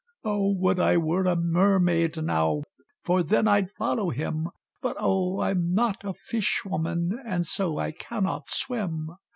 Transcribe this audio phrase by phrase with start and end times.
[0.23, 0.55] "O!
[0.57, 2.63] would I were a mermaid now,
[3.03, 4.47] For then I'd follow him;
[4.81, 5.41] But, oh!
[5.41, 9.09] I'm not a fish woman, And so I cannot swim.